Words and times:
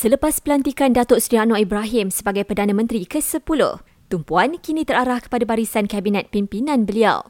Selepas 0.00 0.40
pelantikan 0.40 0.96
Datuk 0.96 1.20
Seri 1.20 1.36
Anwar 1.36 1.60
Ibrahim 1.60 2.08
sebagai 2.08 2.48
Perdana 2.48 2.72
Menteri 2.72 3.04
ke-10, 3.04 3.44
tumpuan 4.08 4.56
kini 4.56 4.88
terarah 4.88 5.20
kepada 5.20 5.44
barisan 5.44 5.84
kabinet 5.84 6.32
pimpinan 6.32 6.88
beliau. 6.88 7.20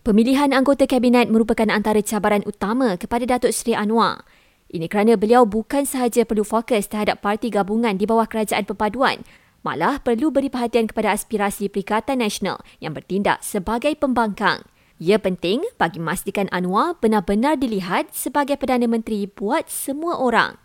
Pemilihan 0.00 0.56
anggota 0.56 0.88
kabinet 0.88 1.28
merupakan 1.28 1.68
antara 1.68 2.00
cabaran 2.00 2.40
utama 2.48 2.96
kepada 2.96 3.28
Datuk 3.28 3.52
Seri 3.52 3.76
Anwar. 3.76 4.24
Ini 4.72 4.88
kerana 4.88 5.20
beliau 5.20 5.44
bukan 5.44 5.84
sahaja 5.84 6.24
perlu 6.24 6.40
fokus 6.40 6.88
terhadap 6.88 7.20
parti 7.20 7.52
gabungan 7.52 8.00
di 8.00 8.08
bawah 8.08 8.24
kerajaan 8.24 8.64
perpaduan, 8.64 9.20
malah 9.60 10.00
perlu 10.00 10.32
beri 10.32 10.48
perhatian 10.48 10.88
kepada 10.88 11.12
aspirasi 11.12 11.68
Perikatan 11.68 12.24
Nasional 12.24 12.64
yang 12.80 12.96
bertindak 12.96 13.44
sebagai 13.44 13.92
pembangkang. 13.92 14.64
Ia 15.04 15.20
penting 15.20 15.60
bagi 15.76 16.00
memastikan 16.00 16.48
Anwar 16.48 16.96
benar-benar 16.96 17.60
dilihat 17.60 18.16
sebagai 18.16 18.56
Perdana 18.56 18.88
Menteri 18.88 19.28
buat 19.28 19.68
semua 19.68 20.16
orang. 20.16 20.56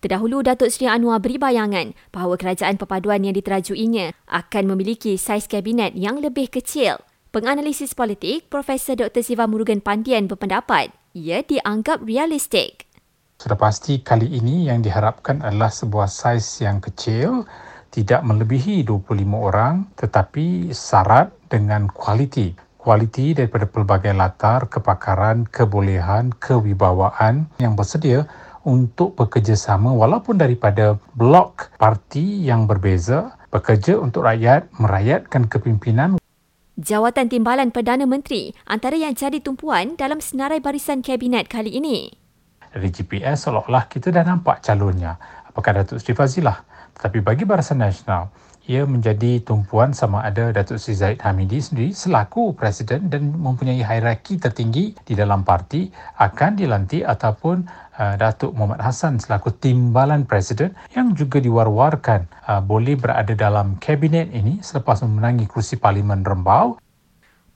Terdahulu, 0.00 0.40
Datuk 0.40 0.72
Seri 0.72 0.88
Anwar 0.88 1.20
beri 1.20 1.36
bayangan 1.36 1.92
bahawa 2.08 2.40
kerajaan 2.40 2.80
perpaduan 2.80 3.20
yang 3.20 3.36
diterajuinya 3.36 4.16
akan 4.32 4.72
memiliki 4.72 5.20
saiz 5.20 5.44
kabinet 5.44 5.92
yang 5.92 6.24
lebih 6.24 6.48
kecil. 6.48 7.04
Penganalisis 7.28 7.92
politik, 7.92 8.48
Profesor 8.48 8.96
Dr. 8.96 9.20
Siva 9.20 9.44
Murugan 9.44 9.84
Pandian 9.84 10.24
berpendapat 10.24 10.96
ia 11.12 11.44
dianggap 11.44 12.00
realistik. 12.08 12.88
Sudah 13.36 13.60
pasti 13.60 14.00
kali 14.00 14.40
ini 14.40 14.72
yang 14.72 14.80
diharapkan 14.80 15.44
adalah 15.44 15.68
sebuah 15.68 16.08
saiz 16.08 16.64
yang 16.64 16.80
kecil, 16.80 17.44
tidak 17.92 18.24
melebihi 18.24 18.80
25 18.88 19.04
orang 19.36 19.84
tetapi 20.00 20.72
syarat 20.72 21.28
dengan 21.52 21.92
kualiti. 21.92 22.56
Kualiti 22.80 23.36
daripada 23.36 23.68
pelbagai 23.68 24.16
latar, 24.16 24.64
kepakaran, 24.72 25.44
kebolehan, 25.44 26.32
kewibawaan 26.40 27.52
yang 27.60 27.76
bersedia 27.76 28.24
untuk 28.64 29.16
bekerjasama 29.16 29.92
walaupun 29.94 30.36
daripada 30.36 31.00
blok 31.16 31.72
parti 31.80 32.44
yang 32.44 32.68
berbeza 32.68 33.36
bekerja 33.48 33.96
untuk 33.98 34.28
rakyat 34.28 34.68
merayatkan 34.76 35.48
kepimpinan 35.48 36.20
Jawatan 36.80 37.28
Timbalan 37.28 37.68
Perdana 37.76 38.08
Menteri 38.08 38.56
antara 38.64 38.96
yang 38.96 39.12
jadi 39.12 39.36
tumpuan 39.44 40.00
dalam 40.00 40.16
senarai 40.16 40.64
barisan 40.64 41.04
kabinet 41.04 41.44
kali 41.44 41.76
ini. 41.76 42.08
Dari 42.72 42.88
GPS 42.88 43.44
seolah-olah 43.44 43.84
kita 43.84 44.08
dah 44.08 44.24
nampak 44.24 44.64
calonnya. 44.64 45.20
Apakah 45.44 45.76
Datuk 45.76 46.00
Seri 46.00 46.16
Fazilah? 46.16 46.64
Tetapi 46.96 47.20
bagi 47.20 47.44
Barisan 47.44 47.84
Nasional, 47.84 48.32
ia 48.68 48.84
menjadi 48.84 49.40
tumpuan 49.40 49.96
sama 49.96 50.20
ada 50.20 50.52
Datuk 50.52 50.76
Seri 50.76 50.96
Zaid 50.98 51.18
Hamidi 51.24 51.58
sendiri 51.62 51.96
selaku 51.96 52.52
Presiden 52.52 53.08
dan 53.08 53.32
mempunyai 53.32 53.80
hierarki 53.80 54.36
tertinggi 54.36 54.92
di 55.00 55.14
dalam 55.16 55.40
parti 55.42 55.88
akan 56.20 56.60
dilantik 56.60 57.00
ataupun 57.08 57.64
uh, 57.96 58.14
Datuk 58.20 58.52
Muhammad 58.52 58.84
Hassan 58.84 59.16
selaku 59.16 59.56
Timbalan 59.56 60.28
Presiden 60.28 60.76
yang 60.92 61.16
juga 61.16 61.40
diwar-warkan 61.40 62.28
uh, 62.44 62.60
boleh 62.60 63.00
berada 63.00 63.32
dalam 63.32 63.80
kabinet 63.80 64.28
ini 64.36 64.60
selepas 64.60 65.00
memenangi 65.00 65.48
kursi 65.48 65.80
Parlimen 65.80 66.20
Rembau. 66.20 66.76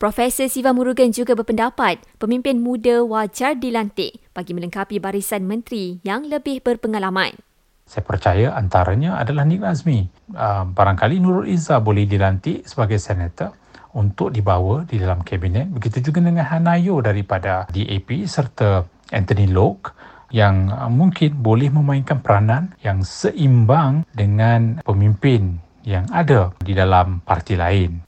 Profesor 0.00 0.50
Siva 0.50 0.74
Murugan 0.74 1.14
juga 1.14 1.38
berpendapat 1.38 2.02
pemimpin 2.18 2.58
muda 2.58 3.06
wajar 3.06 3.54
dilantik 3.54 4.18
bagi 4.34 4.50
melengkapi 4.50 4.98
barisan 4.98 5.46
menteri 5.46 6.02
yang 6.02 6.26
lebih 6.26 6.60
berpengalaman. 6.60 7.43
Saya 7.84 8.00
percaya 8.00 8.56
antaranya 8.56 9.20
adalah 9.20 9.44
Nik 9.44 9.60
Nazmi. 9.60 10.08
Uh, 10.32 10.64
barangkali 10.72 11.20
Nurul 11.20 11.52
Izzah 11.52 11.84
boleh 11.84 12.08
dilantik 12.08 12.64
sebagai 12.64 12.96
senator 12.96 13.52
untuk 13.94 14.32
dibawa 14.32 14.88
di 14.88 14.96
dalam 14.96 15.20
kabinet. 15.20 15.68
Begitu 15.70 16.10
juga 16.10 16.24
dengan 16.24 16.48
Hanayo 16.48 16.98
daripada 17.04 17.68
DAP 17.68 18.24
serta 18.24 18.88
Anthony 19.12 19.52
Locke 19.52 19.92
yang 20.32 20.72
uh, 20.72 20.88
mungkin 20.88 21.36
boleh 21.38 21.68
memainkan 21.68 22.24
peranan 22.24 22.72
yang 22.80 23.04
seimbang 23.04 24.08
dengan 24.16 24.80
pemimpin 24.80 25.60
yang 25.84 26.08
ada 26.08 26.56
di 26.64 26.72
dalam 26.72 27.20
parti 27.20 27.54
lain. 27.54 28.00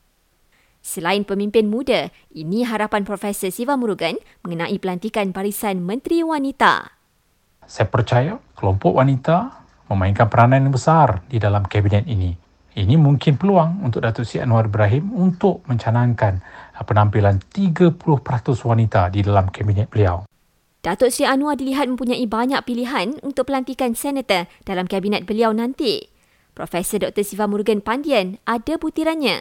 Selain 0.80 1.26
pemimpin 1.26 1.66
muda, 1.66 2.08
ini 2.32 2.62
harapan 2.62 3.02
Profesor 3.02 3.50
Siva 3.50 3.74
Murugan 3.74 4.16
mengenai 4.46 4.78
pelantikan 4.78 5.34
barisan 5.34 5.82
Menteri 5.82 6.22
Wanita. 6.22 6.94
Saya 7.66 7.90
percaya 7.90 8.38
kelompok 8.54 8.94
wanita 8.94 9.65
memainkan 9.90 10.26
peranan 10.30 10.66
yang 10.66 10.74
besar 10.74 11.22
di 11.30 11.38
dalam 11.38 11.66
kabinet 11.66 12.06
ini. 12.06 12.34
Ini 12.76 12.92
mungkin 13.00 13.40
peluang 13.40 13.80
untuk 13.88 14.04
Datuk 14.04 14.28
Seri 14.28 14.44
Anwar 14.44 14.68
Ibrahim 14.68 15.08
untuk 15.16 15.64
mencanangkan 15.64 16.44
penampilan 16.76 17.40
30% 17.48 17.96
wanita 18.68 19.08
di 19.08 19.24
dalam 19.24 19.48
kabinet 19.48 19.88
beliau. 19.88 20.28
Datuk 20.84 21.08
Seri 21.08 21.24
Anwar 21.24 21.56
dilihat 21.56 21.88
mempunyai 21.88 22.28
banyak 22.28 22.60
pilihan 22.68 23.16
untuk 23.24 23.48
pelantikan 23.48 23.96
senator 23.96 24.44
dalam 24.68 24.84
kabinet 24.84 25.24
beliau 25.24 25.56
nanti. 25.56 26.04
Profesor 26.52 27.02
Dr. 27.08 27.24
Siva 27.24 27.48
Murugan 27.48 27.80
Pandian 27.80 28.38
ada 28.46 28.76
butirannya. 28.76 29.40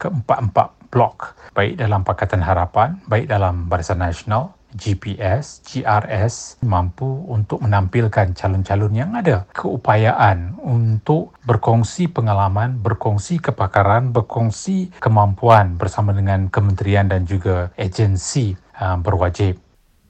Keempat-empat 0.00 0.92
blok, 0.92 1.36
baik 1.52 1.78
dalam 1.78 2.00
Pakatan 2.00 2.42
Harapan, 2.42 2.96
baik 3.06 3.28
dalam 3.28 3.68
Barisan 3.68 4.00
Nasional, 4.00 4.57
GPS, 4.76 5.64
GRS 5.64 6.60
mampu 6.60 7.08
untuk 7.24 7.64
menampilkan 7.64 8.36
calon-calon 8.36 8.92
yang 8.92 9.16
ada 9.16 9.48
keupayaan 9.56 10.60
untuk 10.60 11.32
berkongsi 11.48 12.12
pengalaman, 12.12 12.76
berkongsi 12.76 13.40
kepakaran, 13.40 14.12
berkongsi 14.12 14.92
kemampuan 15.00 15.80
bersama 15.80 16.12
dengan 16.12 16.52
kementerian 16.52 17.08
dan 17.08 17.24
juga 17.24 17.72
agensi 17.80 18.52
uh, 18.76 19.00
berwajib. 19.00 19.56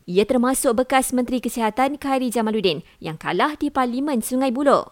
Ia 0.08 0.24
termasuk 0.24 0.72
bekas 0.72 1.12
Menteri 1.12 1.38
Kesihatan 1.38 2.00
Khairi 2.00 2.32
Jamaluddin 2.32 2.80
yang 2.98 3.20
kalah 3.20 3.54
di 3.60 3.68
Parlimen 3.68 4.24
Sungai 4.24 4.48
Buloh. 4.48 4.88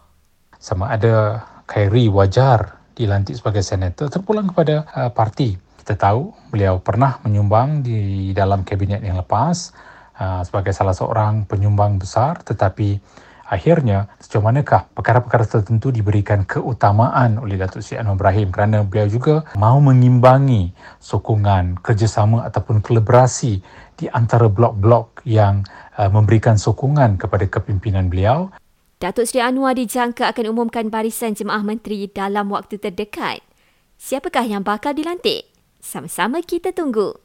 Sama 0.61 0.93
ada 0.93 1.41
Khairi 1.65 2.07
wajar 2.07 2.77
dilantik 2.93 3.37
sebagai 3.37 3.61
senator 3.61 4.09
terpulang 4.09 4.49
kepada 4.49 4.89
uh, 4.93 5.09
parti 5.13 5.66
kita 5.87 6.11
tahu 6.11 6.35
beliau 6.51 6.83
pernah 6.83 7.23
menyumbang 7.23 7.79
di 7.79 8.35
dalam 8.35 8.67
kabinet 8.67 8.99
yang 8.99 9.15
lepas 9.15 9.71
uh, 10.19 10.43
sebagai 10.43 10.75
salah 10.75 10.91
seorang 10.91 11.47
penyumbang 11.47 11.95
besar 11.95 12.43
tetapi 12.43 12.99
akhirnya 13.47 14.11
sejauh 14.19 14.43
manakah 14.43 14.83
perkara-perkara 14.91 15.47
tertentu 15.47 15.87
diberikan 15.95 16.43
keutamaan 16.43 17.39
oleh 17.39 17.55
Datuk 17.55 17.79
Seri 17.79 18.03
Anwar 18.03 18.19
Ibrahim 18.19 18.51
kerana 18.51 18.83
beliau 18.83 19.07
juga 19.07 19.47
mahu 19.55 19.79
mengimbangi 19.95 20.75
sokongan 20.99 21.79
kerjasama 21.79 22.43
ataupun 22.43 22.83
kolaborasi 22.83 23.63
di 23.95 24.11
antara 24.11 24.51
blok-blok 24.51 25.23
yang 25.23 25.63
uh, 25.95 26.11
memberikan 26.11 26.59
sokongan 26.59 27.15
kepada 27.15 27.47
kepimpinan 27.47 28.11
beliau. 28.11 28.51
Datuk 28.99 29.23
Seri 29.23 29.39
Anwar 29.39 29.79
dijangka 29.79 30.35
akan 30.35 30.51
umumkan 30.51 30.91
barisan 30.91 31.31
jemaah 31.31 31.63
menteri 31.63 32.11
dalam 32.11 32.51
waktu 32.51 32.75
terdekat. 32.75 33.39
Siapakah 33.95 34.43
yang 34.43 34.67
bakal 34.67 34.91
dilantik? 34.91 35.56
Sama-sama 35.87 36.43
kita 36.43 36.75
tunggu. 36.75 37.15